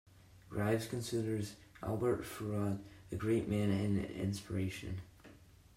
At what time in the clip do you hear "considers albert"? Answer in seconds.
0.87-2.23